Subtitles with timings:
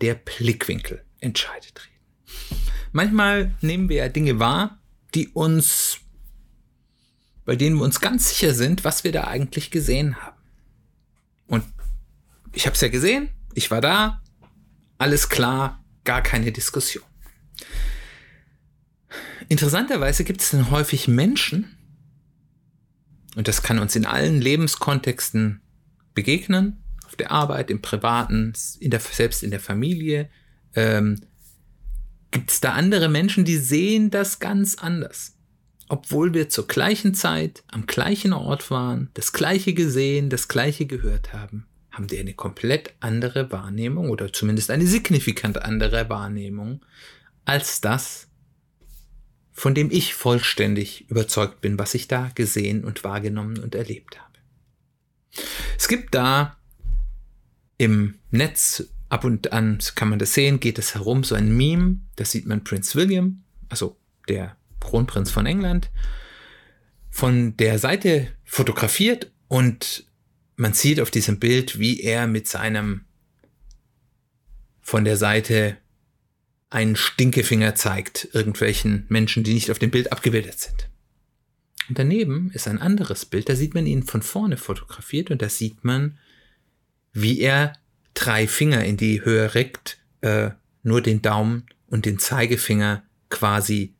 [0.00, 2.60] der Blickwinkel entscheidet reden.
[2.92, 4.80] Manchmal nehmen wir ja Dinge wahr,
[5.14, 5.98] die uns,
[7.44, 10.40] bei denen wir uns ganz sicher sind, was wir da eigentlich gesehen haben.
[11.46, 11.64] Und
[12.52, 14.22] ich habe es ja gesehen, ich war da,
[14.98, 17.04] alles klar, gar keine Diskussion.
[19.48, 21.76] Interessanterweise gibt es dann häufig Menschen,
[23.36, 25.60] und das kann uns in allen Lebenskontexten
[26.14, 26.79] begegnen,
[27.20, 30.28] der Arbeit, im Privaten, in der, selbst in der Familie,
[30.74, 31.20] ähm,
[32.30, 35.36] gibt es da andere Menschen, die sehen das ganz anders.
[35.88, 41.32] Obwohl wir zur gleichen Zeit am gleichen Ort waren, das gleiche gesehen, das gleiche gehört
[41.32, 46.84] haben, haben die eine komplett andere Wahrnehmung oder zumindest eine signifikant andere Wahrnehmung
[47.44, 48.28] als das,
[49.52, 54.30] von dem ich vollständig überzeugt bin, was ich da gesehen und wahrgenommen und erlebt habe.
[55.76, 56.56] Es gibt da
[57.80, 62.00] im Netz ab und an kann man das sehen, geht es herum, so ein Meme,
[62.16, 63.96] da sieht man Prinz William, also
[64.28, 65.90] der Kronprinz von England,
[67.08, 70.04] von der Seite fotografiert und
[70.56, 73.06] man sieht auf diesem Bild, wie er mit seinem
[74.82, 75.78] von der Seite
[76.68, 80.90] einen Stinkefinger zeigt irgendwelchen Menschen, die nicht auf dem Bild abgebildet sind.
[81.88, 85.48] Und daneben ist ein anderes Bild, da sieht man ihn von vorne fotografiert und da
[85.48, 86.18] sieht man,
[87.12, 87.72] wie er
[88.14, 90.50] drei Finger in die Höhe reckt, äh,
[90.82, 93.94] nur den Daumen und den Zeigefinger quasi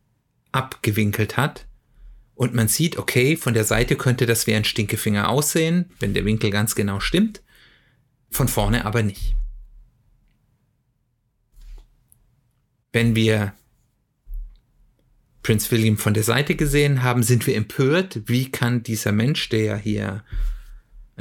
[0.52, 1.66] abgewinkelt hat.
[2.34, 6.24] Und man sieht, okay, von der Seite könnte das wie ein Stinkefinger aussehen, wenn der
[6.24, 7.42] Winkel ganz genau stimmt,
[8.30, 9.34] von vorne aber nicht.
[12.92, 13.52] Wenn wir
[15.42, 18.20] Prinz William von der Seite gesehen haben, sind wir empört.
[18.26, 20.24] Wie kann dieser Mensch, der ja hier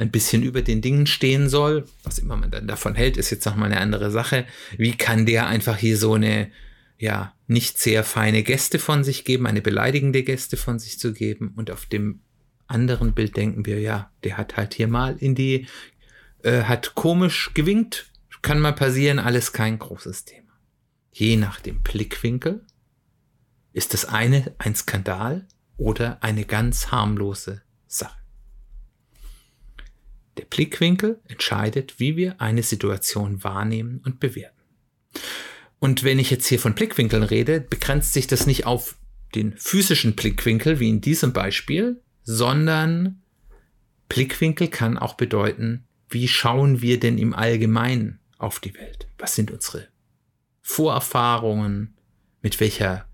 [0.00, 3.44] ein bisschen über den Dingen stehen soll, was immer man dann davon hält, ist jetzt
[3.44, 4.46] nochmal eine andere Sache.
[4.76, 6.50] Wie kann der einfach hier so eine,
[6.98, 11.52] ja, nicht sehr feine Gäste von sich geben, eine beleidigende Gäste von sich zu geben?
[11.56, 12.20] Und auf dem
[12.66, 15.66] anderen Bild denken wir, ja, der hat halt hier mal in die,
[16.42, 18.10] äh, hat komisch gewinkt,
[18.42, 20.52] kann mal passieren, alles kein großes Thema.
[21.12, 22.64] Je nach dem Blickwinkel
[23.72, 25.46] ist das eine ein Skandal
[25.76, 28.19] oder eine ganz harmlose Sache.
[30.40, 34.62] Der Blickwinkel entscheidet, wie wir eine Situation wahrnehmen und bewerten.
[35.80, 38.96] Und wenn ich jetzt hier von Blickwinkeln rede, begrenzt sich das nicht auf
[39.34, 43.20] den physischen Blickwinkel, wie in diesem Beispiel, sondern
[44.08, 49.08] Blickwinkel kann auch bedeuten, wie schauen wir denn im Allgemeinen auf die Welt?
[49.18, 49.88] Was sind unsere
[50.62, 51.98] Vorerfahrungen?
[52.40, 53.06] Mit welcher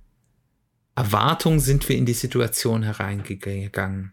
[0.95, 4.13] Erwartung sind wir in die Situation hereingegangen?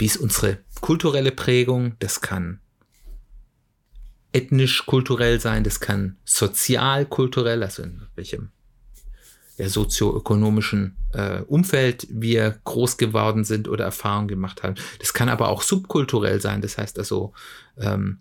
[0.00, 1.94] Wie ist unsere kulturelle Prägung?
[1.98, 2.60] Das kann
[4.32, 8.50] ethnisch-kulturell sein, das kann sozial-kulturell, also in welchem
[9.58, 14.76] ja, sozioökonomischen äh, Umfeld wir groß geworden sind oder Erfahrungen gemacht haben.
[15.00, 17.34] Das kann aber auch subkulturell sein, das heißt also,
[17.76, 18.20] ähm,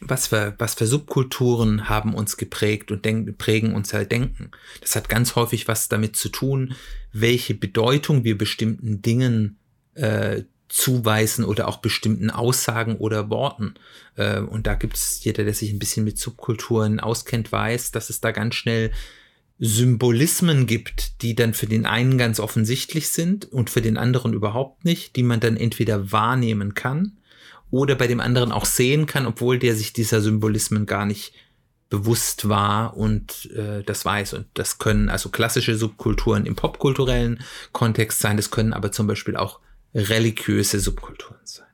[0.00, 4.52] was für, was für Subkulturen haben uns geprägt und denk, prägen unser Denken.
[4.80, 6.74] Das hat ganz häufig was damit zu tun,
[7.12, 9.58] welche Bedeutung wir bestimmten Dingen
[9.94, 13.74] äh, zuweisen oder auch bestimmten Aussagen oder Worten.
[14.16, 18.10] Äh, und da gibt es jeder, der sich ein bisschen mit Subkulturen auskennt, weiß, dass
[18.10, 18.92] es da ganz schnell
[19.58, 24.84] Symbolismen gibt, die dann für den einen ganz offensichtlich sind und für den anderen überhaupt
[24.84, 27.16] nicht, die man dann entweder wahrnehmen kann
[27.70, 31.32] oder bei dem anderen auch sehen kann, obwohl der sich dieser Symbolismen gar nicht
[31.90, 34.34] bewusst war und äh, das weiß.
[34.34, 37.40] Und das können also klassische Subkulturen im popkulturellen
[37.72, 39.58] Kontext sein, das können aber zum Beispiel auch
[39.94, 41.66] religiöse Subkulturen sein.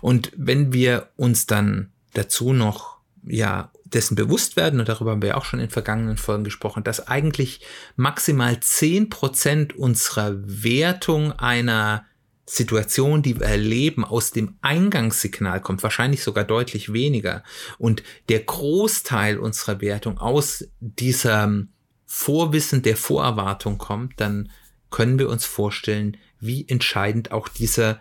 [0.00, 5.36] Und wenn wir uns dann dazu noch ja dessen bewusst werden, und darüber haben wir
[5.36, 7.60] auch schon in vergangenen Folgen gesprochen, dass eigentlich
[7.96, 12.04] maximal zehn Prozent unserer Wertung einer
[12.46, 17.44] Situation, die wir erleben, aus dem Eingangssignal kommt, wahrscheinlich sogar deutlich weniger.
[17.78, 21.68] Und der Großteil unserer Wertung aus diesem
[22.06, 24.50] Vorwissen der Vorerwartung kommt, dann
[24.90, 28.00] können wir uns vorstellen, wie entscheidend auch dieser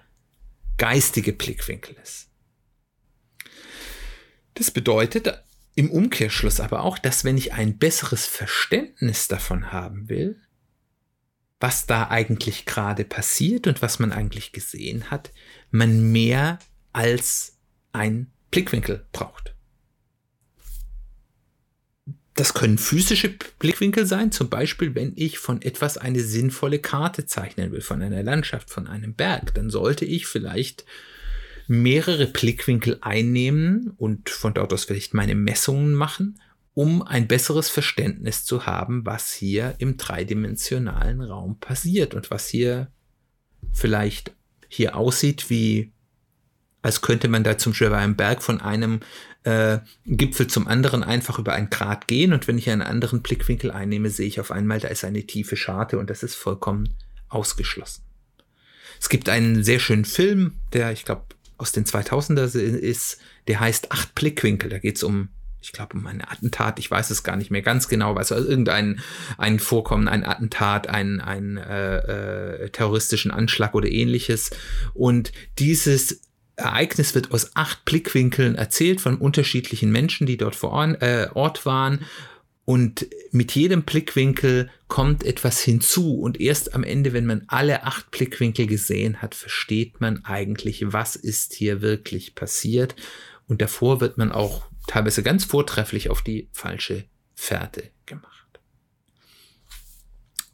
[0.77, 2.29] geistige Blickwinkel ist.
[4.55, 5.43] Das bedeutet,
[5.75, 10.41] im Umkehrschluss aber auch, dass wenn ich ein besseres Verständnis davon haben will,
[11.59, 15.31] was da eigentlich gerade passiert und was man eigentlich gesehen hat,
[15.71, 16.59] man mehr
[16.93, 17.57] als
[17.91, 19.55] ein Blickwinkel braucht.
[22.39, 27.73] Das können physische Blickwinkel sein, zum Beispiel wenn ich von etwas eine sinnvolle Karte zeichnen
[27.73, 30.85] will, von einer Landschaft, von einem Berg, dann sollte ich vielleicht
[31.67, 36.39] mehrere Blickwinkel einnehmen und von dort aus vielleicht meine Messungen machen,
[36.73, 42.89] um ein besseres Verständnis zu haben, was hier im dreidimensionalen Raum passiert und was hier
[43.73, 44.31] vielleicht
[44.69, 45.91] hier aussieht wie
[46.81, 49.01] als könnte man da zum Beispiel bei einem Berg von einem
[49.43, 53.71] äh, Gipfel zum anderen einfach über ein Grad gehen und wenn ich einen anderen Blickwinkel
[53.71, 56.95] einnehme, sehe ich auf einmal, da ist eine tiefe Scharte und das ist vollkommen
[57.29, 58.03] ausgeschlossen.
[58.99, 61.23] Es gibt einen sehr schönen Film, der ich glaube
[61.59, 64.69] aus den 2000er ist, der heißt Acht Blickwinkel.
[64.69, 65.27] Da geht es um,
[65.61, 66.79] ich glaube, um ein Attentat.
[66.79, 69.01] Ich weiß es gar nicht mehr ganz genau, also irgendein
[69.37, 74.51] ein Vorkommen, ein Attentat, ein, ein äh, äh, terroristischen Anschlag oder ähnliches.
[74.93, 76.21] Und dieses
[76.59, 81.65] Ereignis wird aus acht Blickwinkeln erzählt von unterschiedlichen Menschen, die dort vor Ort, äh, Ort
[81.65, 82.05] waren.
[82.65, 86.19] Und mit jedem Blickwinkel kommt etwas hinzu.
[86.19, 91.15] Und erst am Ende, wenn man alle acht Blickwinkel gesehen hat, versteht man eigentlich, was
[91.15, 92.95] ist hier wirklich passiert.
[93.47, 98.59] Und davor wird man auch teilweise ganz vortrefflich auf die falsche Fährte gemacht.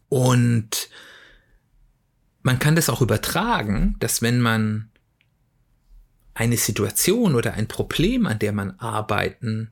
[0.07, 0.89] Und
[2.43, 4.91] man kann das auch übertragen, dass wenn man
[6.35, 9.71] eine Situation oder ein Problem, an der man arbeiten,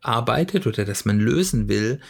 [0.00, 2.00] arbeitet oder das man lösen will,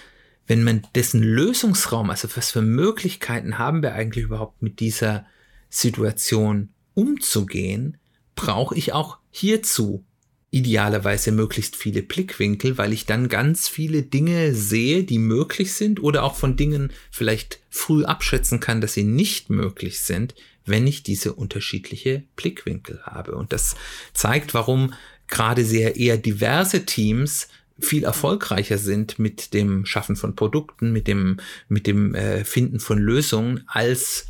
[0.46, 5.26] wenn man dessen Lösungsraum, also was für Möglichkeiten haben wir eigentlich überhaupt mit dieser
[5.68, 7.96] Situation umzugehen,
[8.34, 10.04] brauche ich auch hierzu
[10.50, 16.24] idealerweise möglichst viele Blickwinkel, weil ich dann ganz viele Dinge sehe, die möglich sind oder
[16.24, 20.34] auch von Dingen vielleicht früh abschätzen kann, dass sie nicht möglich sind,
[20.64, 23.32] wenn ich diese unterschiedliche Blickwinkel habe.
[23.32, 23.76] Und das
[24.12, 24.94] zeigt, warum
[25.28, 27.48] gerade sehr eher diverse Teams
[27.78, 32.98] viel erfolgreicher sind mit dem Schaffen von Produkten, mit dem, mit dem äh, Finden von
[32.98, 34.26] Lösungen als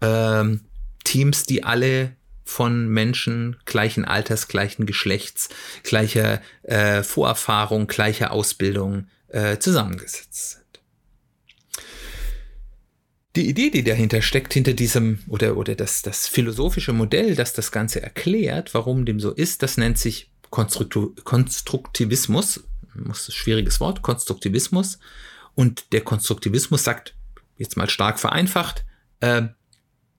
[0.00, 0.60] ähm,
[1.04, 2.12] Teams, die alle
[2.44, 5.48] von Menschen gleichen Alters, gleichen Geschlechts,
[5.82, 10.65] gleicher äh, Vorerfahrung, gleicher Ausbildung äh, zusammengesetzt sind.
[13.36, 17.70] Die Idee, die dahinter steckt, hinter diesem oder, oder das, das philosophische Modell, das das
[17.70, 22.64] Ganze erklärt, warum dem so ist, das nennt sich Konstruktivismus.
[22.94, 24.98] Das ein schwieriges Wort, Konstruktivismus.
[25.54, 27.14] Und der Konstruktivismus sagt,
[27.58, 28.86] jetzt mal stark vereinfacht,
[29.20, 29.42] äh,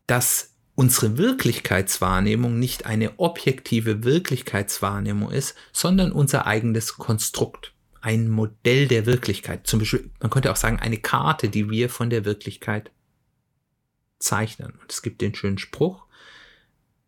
[0.06, 7.74] dass unsere Wirklichkeitswahrnehmung nicht eine objektive Wirklichkeitswahrnehmung ist, sondern unser eigenes Konstrukt.
[8.00, 9.66] Ein Modell der Wirklichkeit.
[9.66, 12.92] Zum Beispiel, man könnte auch sagen, eine Karte, die wir von der Wirklichkeit
[14.20, 14.72] zeichnen.
[14.82, 16.08] Und es gibt den schönen Spruch,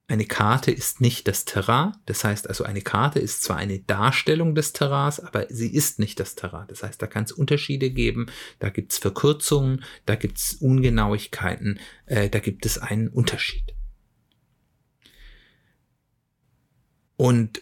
[0.10, 1.92] eine Karte ist nicht das Terrain.
[2.08, 6.20] Das heißt also, eine Karte ist zwar eine Darstellung des Terrains, aber sie ist nicht
[6.20, 6.66] das Terrain.
[6.68, 8.26] Das heißt, da kann es Unterschiede geben,
[8.58, 13.76] da gibt es Verkürzungen, da gibt es Ungenauigkeiten, äh, da gibt es einen Unterschied.
[17.16, 17.62] Und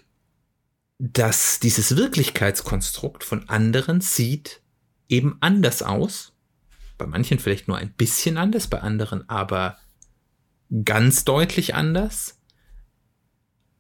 [0.99, 4.61] dass dieses Wirklichkeitskonstrukt von anderen sieht
[5.09, 6.31] eben anders aus
[6.97, 9.77] bei manchen vielleicht nur ein bisschen anders, bei anderen aber
[10.83, 12.39] ganz deutlich anders.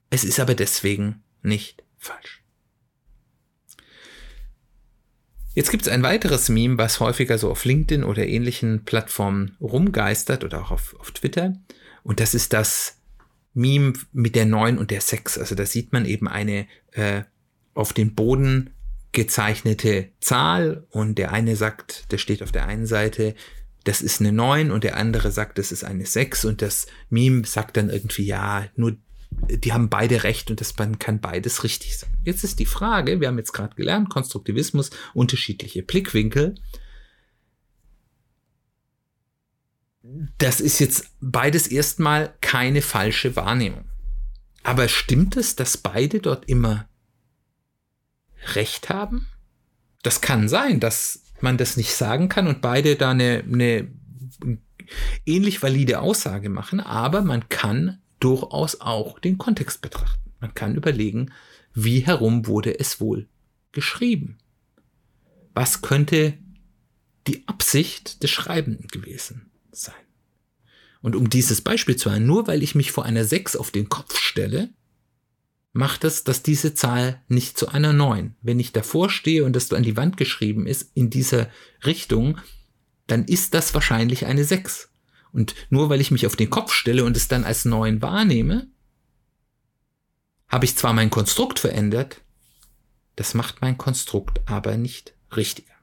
[0.09, 2.43] Es ist aber deswegen nicht falsch.
[5.53, 10.43] Jetzt gibt es ein weiteres Meme, was häufiger so auf LinkedIn oder ähnlichen Plattformen rumgeistert
[10.43, 11.53] oder auch auf, auf Twitter.
[12.03, 12.99] Und das ist das
[13.55, 15.39] Meme mit der 9 und der 6.
[15.39, 17.23] Also da sieht man eben eine äh,
[17.73, 18.69] auf den Boden
[19.17, 23.33] gezeichnete Zahl und der eine sagt, der steht auf der einen Seite,
[23.83, 27.43] das ist eine 9 und der andere sagt, das ist eine 6 und das Meme
[27.43, 28.95] sagt dann irgendwie, ja, nur
[29.31, 32.11] die haben beide recht und das kann beides richtig sein.
[32.25, 36.53] Jetzt ist die Frage, wir haben jetzt gerade gelernt, Konstruktivismus, unterschiedliche Blickwinkel.
[40.37, 43.85] Das ist jetzt beides erstmal keine falsche Wahrnehmung.
[44.61, 46.87] Aber stimmt es, dass beide dort immer
[48.55, 49.27] recht haben?
[50.03, 53.87] Das kann sein, dass man das nicht sagen kann und beide da eine, eine
[55.25, 60.31] ähnlich valide Aussage machen, aber man kann durchaus auch den Kontext betrachten.
[60.39, 61.31] Man kann überlegen,
[61.73, 63.27] wie herum wurde es wohl
[63.71, 64.37] geschrieben?
[65.53, 66.37] Was könnte
[67.27, 69.93] die Absicht des Schreibenden gewesen sein?
[71.01, 73.89] Und um dieses Beispiel zu haben, nur weil ich mich vor einer 6 auf den
[73.89, 74.69] Kopf stelle,
[75.73, 78.35] macht es, dass diese Zahl nicht zu einer 9.
[78.41, 81.49] Wenn ich davor stehe und das an die Wand geschrieben ist in dieser
[81.85, 82.39] Richtung,
[83.05, 84.89] dann ist das wahrscheinlich eine 6.
[85.31, 88.67] Und nur weil ich mich auf den Kopf stelle und es dann als 9 wahrnehme,
[90.47, 92.21] habe ich zwar mein Konstrukt verändert,
[93.15, 95.76] das macht mein Konstrukt aber nicht richtiger.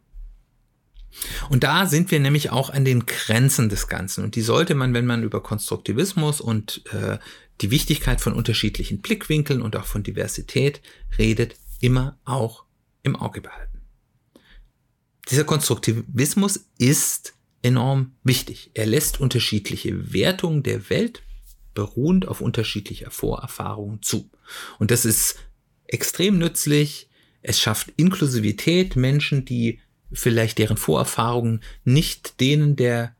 [1.48, 4.24] Und da sind wir nämlich auch an den Grenzen des Ganzen.
[4.24, 7.18] Und die sollte man, wenn man über Konstruktivismus und äh,
[7.60, 10.80] die Wichtigkeit von unterschiedlichen Blickwinkeln und auch von Diversität
[11.18, 12.64] redet, immer auch
[13.02, 13.80] im Auge behalten.
[15.30, 18.70] Dieser Konstruktivismus ist enorm wichtig.
[18.74, 21.22] Er lässt unterschiedliche Wertungen der Welt
[21.72, 24.30] beruhend auf unterschiedlicher Vorerfahrungen zu.
[24.78, 25.36] Und das ist
[25.86, 27.08] extrem nützlich.
[27.42, 29.80] Es schafft Inklusivität, Menschen, die
[30.14, 33.14] vielleicht deren Vorerfahrungen nicht denen der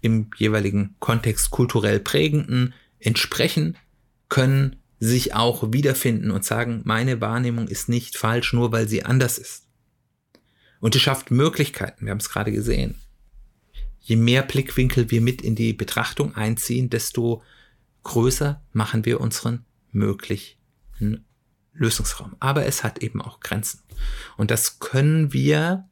[0.00, 3.76] im jeweiligen Kontext kulturell prägenden entsprechen,
[4.28, 9.38] können sich auch wiederfinden und sagen, meine Wahrnehmung ist nicht falsch, nur weil sie anders
[9.38, 9.66] ist.
[10.80, 12.96] Und es schafft Möglichkeiten, wir haben es gerade gesehen.
[14.00, 17.42] Je mehr Blickwinkel wir mit in die Betrachtung einziehen, desto
[18.04, 21.24] größer machen wir unseren möglichen
[21.74, 22.36] Lösungsraum.
[22.40, 23.80] Aber es hat eben auch Grenzen.
[24.36, 25.88] Und das können wir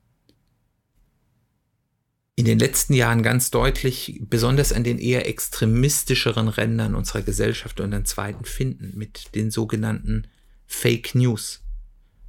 [2.39, 7.95] in den letzten Jahren ganz deutlich, besonders an den eher extremistischeren Rändern unserer Gesellschaft und
[7.95, 10.27] an zweiten finden, mit den sogenannten
[10.67, 11.63] Fake News.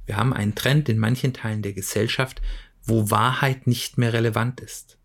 [0.06, 2.40] Wir haben einen Trend in manchen Teilen der Gesellschaft,
[2.82, 4.96] wo Wahrheit nicht mehr relevant ist.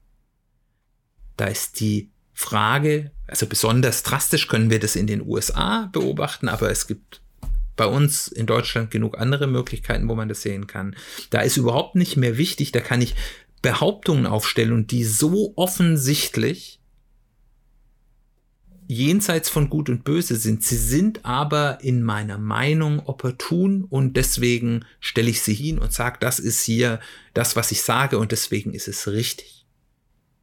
[1.35, 6.71] Da ist die Frage, also besonders drastisch können wir das in den USA beobachten, aber
[6.71, 7.21] es gibt
[7.75, 10.95] bei uns in Deutschland genug andere Möglichkeiten, wo man das sehen kann.
[11.31, 13.15] Da ist überhaupt nicht mehr wichtig, da kann ich
[13.63, 16.79] Behauptungen aufstellen und die so offensichtlich
[18.87, 20.63] jenseits von Gut und Böse sind.
[20.63, 26.17] Sie sind aber in meiner Meinung opportun und deswegen stelle ich sie hin und sage,
[26.19, 26.99] das ist hier
[27.33, 29.65] das, was ich sage und deswegen ist es richtig.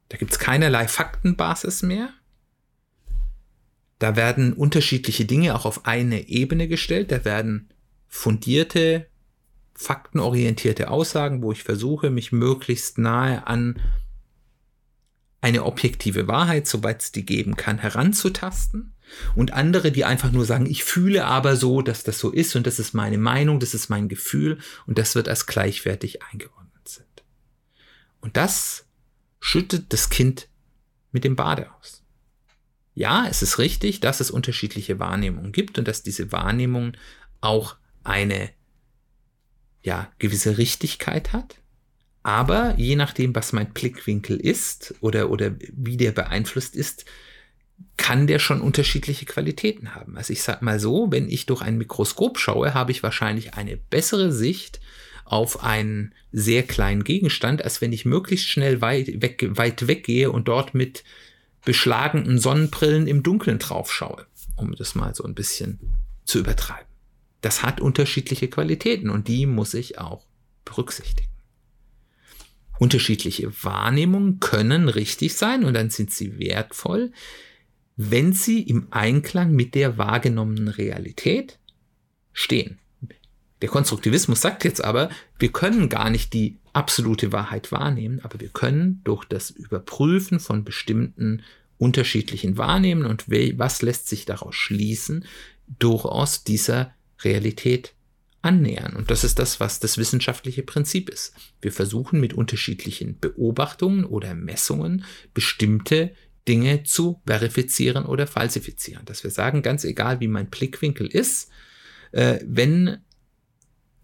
[0.08, 2.08] Da gibt es keinerlei Faktenbasis mehr.
[3.98, 7.12] Da werden unterschiedliche Dinge auch auf eine Ebene gestellt.
[7.12, 7.68] Da werden
[8.08, 9.06] fundierte
[9.80, 13.80] faktenorientierte Aussagen, wo ich versuche, mich möglichst nahe an
[15.40, 18.92] eine objektive Wahrheit, soweit es die geben kann, heranzutasten.
[19.34, 22.66] Und andere, die einfach nur sagen, ich fühle aber so, dass das so ist und
[22.66, 27.24] das ist meine Meinung, das ist mein Gefühl und das wird als gleichwertig eingeordnet sind.
[28.20, 28.84] Und das
[29.40, 30.48] schüttet das Kind
[31.10, 32.02] mit dem Bade aus.
[32.94, 36.98] Ja, es ist richtig, dass es unterschiedliche Wahrnehmungen gibt und dass diese Wahrnehmungen
[37.40, 38.50] auch eine
[39.82, 41.56] ja, gewisse Richtigkeit hat.
[42.22, 47.06] Aber je nachdem, was mein Blickwinkel ist oder, oder wie der beeinflusst ist,
[47.96, 50.18] kann der schon unterschiedliche Qualitäten haben.
[50.18, 53.78] Also ich sag mal so, wenn ich durch ein Mikroskop schaue, habe ich wahrscheinlich eine
[53.78, 54.80] bessere Sicht
[55.24, 60.48] auf einen sehr kleinen Gegenstand, als wenn ich möglichst schnell weit, weg, weit weggehe und
[60.48, 61.04] dort mit
[61.64, 65.78] beschlagenen Sonnenbrillen im Dunkeln drauf schaue, um das mal so ein bisschen
[66.24, 66.89] zu übertreiben
[67.40, 70.26] das hat unterschiedliche Qualitäten und die muss ich auch
[70.64, 71.28] berücksichtigen.
[72.78, 77.12] Unterschiedliche Wahrnehmungen können richtig sein und dann sind sie wertvoll,
[77.96, 81.58] wenn sie im Einklang mit der wahrgenommenen Realität
[82.32, 82.78] stehen.
[83.60, 88.48] Der Konstruktivismus sagt jetzt aber, wir können gar nicht die absolute Wahrheit wahrnehmen, aber wir
[88.48, 91.42] können durch das Überprüfen von bestimmten
[91.76, 95.26] unterschiedlichen Wahrnehmen und was lässt sich daraus schließen,
[95.78, 97.94] durchaus dieser Realität
[98.42, 98.96] annähern.
[98.96, 101.34] Und das ist das, was das wissenschaftliche Prinzip ist.
[101.60, 106.14] Wir versuchen mit unterschiedlichen Beobachtungen oder Messungen bestimmte
[106.48, 109.04] Dinge zu verifizieren oder falsifizieren.
[109.04, 111.50] Dass wir sagen, ganz egal wie mein Blickwinkel ist,
[112.12, 112.98] äh, wenn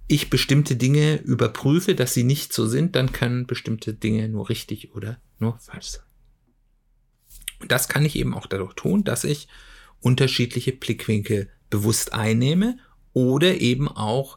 [0.06, 4.94] ich bestimmte Dinge überprüfe, dass sie nicht so sind, dann können bestimmte Dinge nur richtig
[4.94, 6.04] oder nur falsch sein.
[7.58, 9.48] Und das kann ich eben auch dadurch tun, dass ich
[10.00, 12.78] unterschiedliche Blickwinkel bewusst einnehme
[13.16, 14.36] oder eben auch,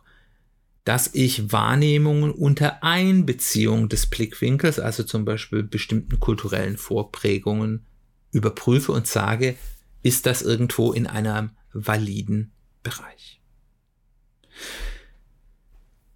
[0.86, 7.86] dass ich Wahrnehmungen unter Einbeziehung des Blickwinkels, also zum Beispiel bestimmten kulturellen Vorprägungen,
[8.31, 9.57] überprüfe und sage,
[10.01, 13.41] ist das irgendwo in einem validen Bereich.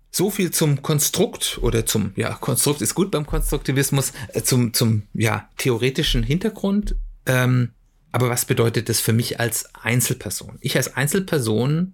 [0.09, 5.03] So viel zum Konstrukt oder zum, ja, Konstrukt ist gut beim Konstruktivismus, äh, zum, zum,
[5.13, 6.95] ja, theoretischen Hintergrund.
[7.25, 7.73] Ähm,
[8.13, 10.59] aber was bedeutet das für mich als Einzelperson?
[10.61, 11.93] Ich als Einzelperson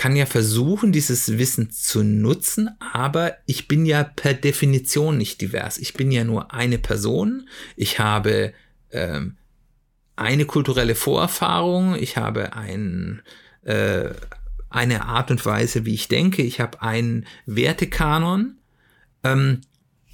[0.00, 5.76] kann ja versuchen, dieses Wissen zu nutzen, aber ich bin ja per Definition nicht divers.
[5.76, 7.46] Ich bin ja nur eine Person.
[7.76, 8.54] Ich habe
[8.92, 9.36] ähm,
[10.16, 13.20] eine kulturelle Vorerfahrung, ich habe ein,
[13.62, 14.08] äh,
[14.70, 16.40] eine Art und Weise, wie ich denke.
[16.40, 18.56] Ich habe einen Wertekanon.
[19.22, 19.60] Ähm,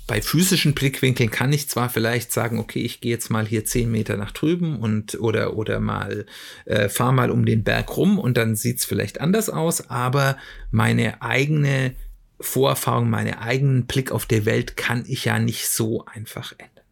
[0.06, 3.90] bei physischen Blickwinkeln kann ich zwar vielleicht sagen, okay, ich gehe jetzt mal hier zehn
[3.90, 6.26] Meter nach drüben und oder oder mal
[6.64, 10.36] äh, fahr mal um den Berg rum und dann sieht's vielleicht anders aus, aber
[10.70, 11.94] meine eigene
[12.38, 16.84] Vorerfahrung, meinen eigenen Blick auf die Welt kann ich ja nicht so einfach ändern.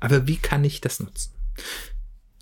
[0.00, 1.32] Aber wie kann ich das nutzen?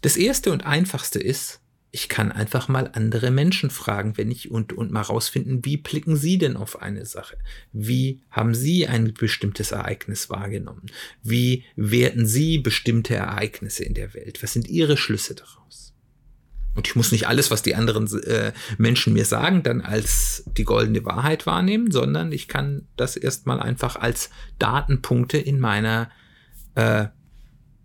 [0.01, 1.61] Das erste und einfachste ist,
[1.95, 6.17] ich kann einfach mal andere Menschen fragen, wenn ich und, und mal rausfinden, wie blicken
[6.17, 7.37] Sie denn auf eine Sache?
[7.73, 10.87] Wie haben Sie ein bestimmtes Ereignis wahrgenommen?
[11.23, 14.43] Wie werten Sie bestimmte Ereignisse in der Welt?
[14.43, 15.95] Was sind Ihre Schlüsse daraus?
[16.75, 20.65] Und ich muss nicht alles, was die anderen äh, Menschen mir sagen, dann als die
[20.65, 26.11] goldene Wahrheit wahrnehmen, sondern ich kann das erstmal einfach als Datenpunkte in meiner
[26.75, 27.07] äh,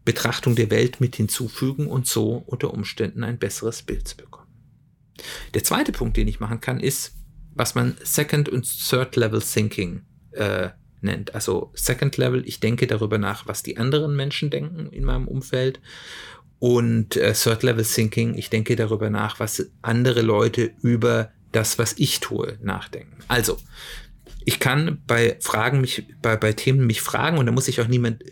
[0.10, 4.48] Betrachtung der Welt mit hinzufügen und so unter Umständen ein besseres Bild zu bekommen.
[5.54, 7.13] Der zweite Punkt, den ich machen kann, ist,
[7.54, 10.01] was man Second und Third Level Thinking
[10.32, 10.70] äh,
[11.01, 11.36] nennt.
[11.36, 15.80] Also Second Level, ich denke darüber nach, was die anderen Menschen denken in meinem Umfeld.
[16.58, 21.94] Und äh, Third Level Thinking, ich denke darüber nach, was andere Leute über das, was
[21.98, 23.20] ich tue, nachdenken.
[23.28, 23.60] Also,
[24.44, 27.88] ich kann bei Fragen mich, bei, bei Themen mich fragen und da muss ich auch
[27.88, 28.24] niemand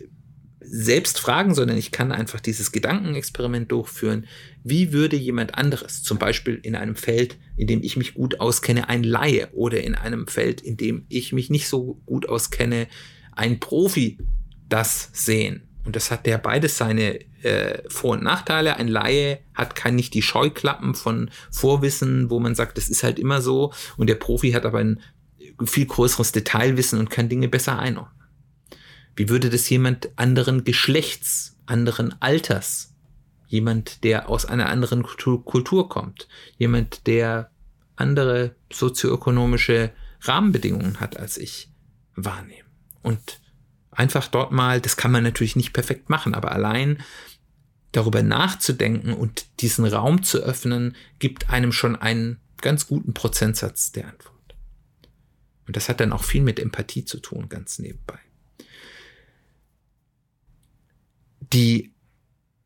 [0.70, 4.26] selbst fragen, sondern ich kann einfach dieses Gedankenexperiment durchführen.
[4.64, 8.88] Wie würde jemand anderes, zum Beispiel in einem Feld, in dem ich mich gut auskenne,
[8.88, 12.86] ein Laie oder in einem Feld, in dem ich mich nicht so gut auskenne,
[13.32, 14.18] ein Profi
[14.68, 15.62] das sehen?
[15.84, 18.76] Und das hat ja beides seine äh, Vor- und Nachteile.
[18.76, 23.18] Ein Laie hat kann nicht die Scheuklappen von Vorwissen, wo man sagt, das ist halt
[23.18, 23.72] immer so.
[23.96, 25.00] Und der Profi hat aber ein
[25.64, 28.17] viel größeres Detailwissen und kann Dinge besser einordnen.
[29.18, 32.94] Wie würde das jemand anderen Geschlechts, anderen Alters,
[33.48, 37.50] jemand, der aus einer anderen Kultur, kommt, jemand, der
[37.96, 41.68] andere sozioökonomische Rahmenbedingungen hat als ich,
[42.14, 42.68] wahrnehmen?
[43.02, 43.40] Und
[43.90, 47.02] einfach dort mal, das kann man natürlich nicht perfekt machen, aber allein
[47.90, 54.06] darüber nachzudenken und diesen Raum zu öffnen, gibt einem schon einen ganz guten Prozentsatz der
[54.06, 54.54] Antwort.
[55.66, 58.20] Und das hat dann auch viel mit Empathie zu tun, ganz nebenbei.
[61.52, 61.92] Die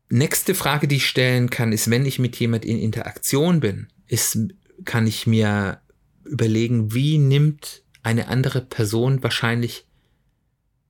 [0.09, 4.37] nächste Frage, die ich stellen kann, ist, wenn ich mit jemand in Interaktion bin, ist,
[4.85, 5.81] kann ich mir
[6.23, 9.87] überlegen, wie nimmt eine andere Person wahrscheinlich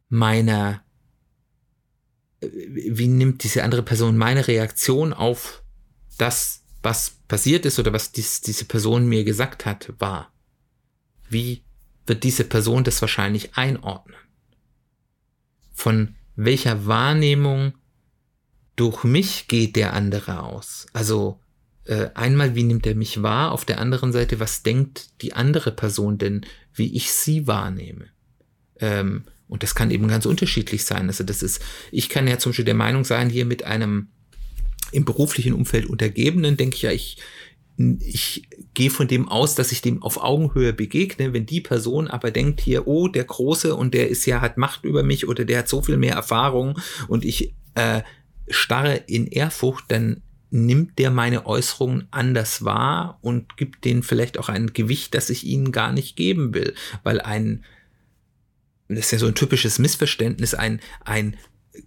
[0.10, 0.84] meiner,
[2.41, 5.63] wie nimmt diese andere Person meine Reaktion auf
[6.17, 10.34] das, was passiert ist oder was dies, diese Person mir gesagt hat, wahr?
[11.29, 11.63] Wie
[12.06, 14.17] wird diese Person das wahrscheinlich einordnen?
[15.71, 17.73] Von welcher Wahrnehmung
[18.75, 20.88] durch mich geht der andere aus.
[20.93, 21.39] Also
[21.86, 23.51] äh, einmal, wie nimmt er mich wahr?
[23.51, 28.05] Auf der anderen Seite, was denkt die andere Person denn, wie ich sie wahrnehme?
[28.79, 31.07] Ähm, und das kann eben ganz unterschiedlich sein.
[31.07, 34.07] Also das ist, ich kann ja zum Beispiel der Meinung sein, hier mit einem
[34.91, 37.17] im beruflichen Umfeld Untergebenen, denke ich ja, ich,
[37.99, 41.33] ich gehe von dem aus, dass ich dem auf Augenhöhe begegne.
[41.33, 44.86] Wenn die Person aber denkt hier, oh, der Große und der ist ja, hat Macht
[44.86, 48.03] über mich oder der hat so viel mehr Erfahrung und ich äh,
[48.47, 54.49] starre in Ehrfurcht, dann nimmt der meine Äußerungen anders wahr und gibt denen vielleicht auch
[54.49, 57.63] ein Gewicht, das ich ihnen gar nicht geben will, weil ein,
[58.88, 61.38] das ist ja so ein typisches Missverständnis, ein, ein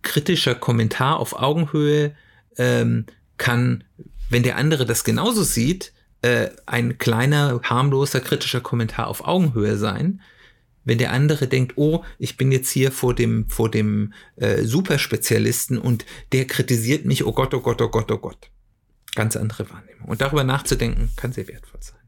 [0.03, 2.16] kritischer Kommentar auf Augenhöhe
[2.59, 3.85] ähm, kann,
[4.31, 5.92] wenn der andere das genauso sieht,
[6.23, 10.21] äh, ein kleiner, harmloser, kritischer Kommentar auf Augenhöhe sein
[10.87, 15.79] wenn der andere denkt, oh, ich bin jetzt hier vor dem, vor dem äh, Superspezialisten
[15.79, 18.51] und der kritisiert mich, oh Gott, oh Gott, oh Gott, oh Gott.
[19.16, 20.09] Ganz andere Wahrnehmung.
[20.09, 21.99] Und darüber nachzudenken, kann sehr wertvoll sein.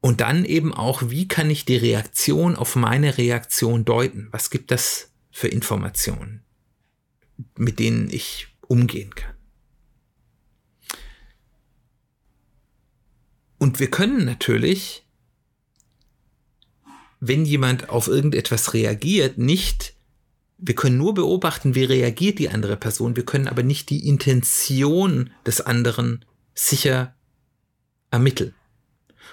[0.00, 4.28] Und dann eben auch, wie kann ich die Reaktion auf meine Reaktion deuten?
[4.30, 6.44] Was gibt das für Informationen,
[7.56, 9.34] mit denen ich umgehen kann?
[13.58, 15.04] Und wir können natürlich
[17.20, 19.94] wenn jemand auf irgendetwas reagiert, nicht,
[20.58, 25.30] wir können nur beobachten, wie reagiert die andere Person, wir können aber nicht die Intention
[25.46, 27.14] des anderen sicher
[28.10, 28.54] ermitteln.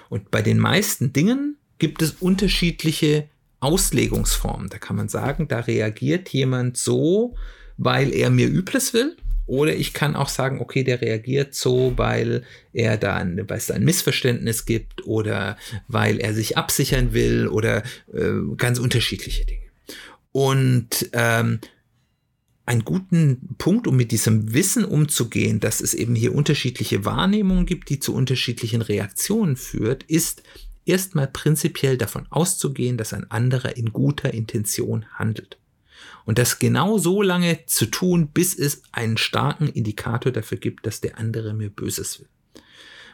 [0.08, 3.28] Und bei den meisten Dingen gibt es unterschiedliche
[3.60, 4.68] Auslegungsformen.
[4.68, 7.34] Da kann man sagen, da reagiert jemand so,
[7.76, 9.16] weil er mir Übles will
[9.48, 13.66] oder ich kann auch sagen, okay, der reagiert so, weil er da ein, weil es
[13.66, 15.56] da ein Missverständnis gibt oder
[15.88, 17.82] weil er sich absichern will oder
[18.12, 19.62] äh, ganz unterschiedliche Dinge.
[20.32, 21.60] Und ähm,
[22.66, 27.88] einen guten Punkt, um mit diesem Wissen umzugehen, dass es eben hier unterschiedliche Wahrnehmungen gibt,
[27.88, 30.42] die zu unterschiedlichen Reaktionen führt, ist
[30.84, 35.58] erstmal prinzipiell davon auszugehen, dass ein anderer in guter Intention handelt.
[36.28, 41.00] Und das genau so lange zu tun, bis es einen starken Indikator dafür gibt, dass
[41.00, 42.28] der andere mir Böses will.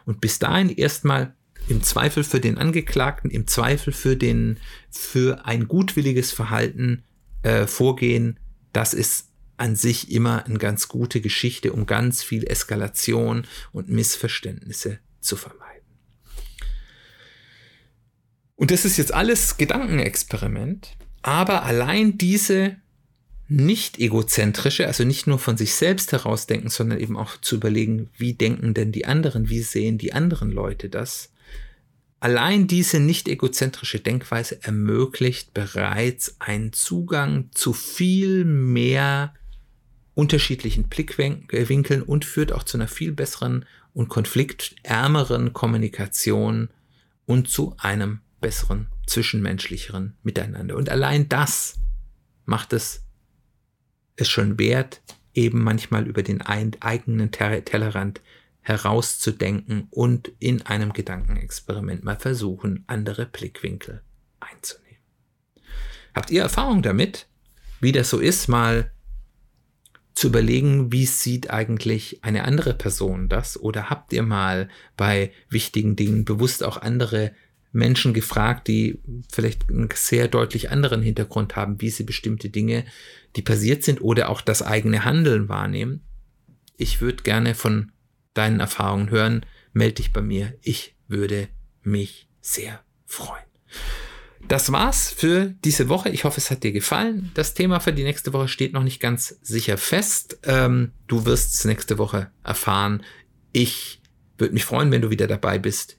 [0.05, 1.33] Und bis dahin erstmal
[1.69, 4.59] im Zweifel für den Angeklagten, im Zweifel für den,
[4.91, 7.05] für ein gutwilliges Verhalten
[7.45, 8.41] äh, vorgehen,
[8.73, 14.99] das ist an sich immer eine ganz gute Geschichte, um ganz viel Eskalation und Missverständnisse
[15.21, 15.87] zu vermeiden.
[18.57, 22.83] Und das ist jetzt alles Gedankenexperiment, aber allein diese
[23.55, 28.35] nicht egozentrische, also nicht nur von sich selbst herausdenken, sondern eben auch zu überlegen, wie
[28.35, 31.31] denken denn die anderen, wie sehen die anderen Leute das.
[32.19, 39.35] Allein diese nicht egozentrische Denkweise ermöglicht bereits einen Zugang zu viel mehr
[40.15, 46.71] unterschiedlichen Blickwinkeln und führt auch zu einer viel besseren und konfliktärmeren Kommunikation
[47.27, 50.77] und zu einem besseren zwischenmenschlicheren Miteinander.
[50.77, 51.79] Und allein das
[52.47, 53.04] macht es
[54.17, 55.03] es schon wert,
[55.35, 58.21] eben manchmal über den eigenen Tellerrand
[58.61, 64.03] herauszudenken und in einem Gedankenexperiment mal versuchen, andere Blickwinkel
[64.41, 64.85] einzunehmen.
[66.15, 67.27] Habt ihr Erfahrung damit,
[67.81, 68.91] wie das so ist, mal
[70.15, 73.61] zu überlegen, wie sieht eigentlich eine andere Person das?
[73.61, 77.35] Oder habt ihr mal bei wichtigen Dingen bewusst auch andere
[77.75, 82.85] Menschen gefragt, die vielleicht einen sehr deutlich anderen Hintergrund haben, wie sie bestimmte Dinge,
[83.37, 86.03] die passiert sind oder auch das eigene Handeln wahrnehmen.
[86.77, 87.93] Ich würde gerne von
[88.33, 89.47] deinen Erfahrungen hören.
[89.73, 90.55] Meld dich bei mir.
[90.63, 91.49] Ich würde
[91.83, 93.45] mich sehr freuen.
[94.47, 96.11] Das war's für diese Woche.
[96.11, 97.31] Ich hoffe, es hat dir gefallen.
[97.35, 100.39] Das Thema für die nächste Woche steht noch nicht ganz sicher fest.
[100.43, 103.03] Ähm, du wirst es nächste Woche erfahren.
[103.53, 104.03] Ich
[104.37, 105.99] würde mich freuen, wenn du wieder dabei bist.